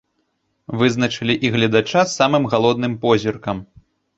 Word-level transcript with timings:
Вызначылі 0.79 1.35
і 1.47 1.53
гледача 1.55 2.01
з 2.05 2.11
самым 2.19 2.51
галодным 2.55 2.99
позіркам. 3.05 3.57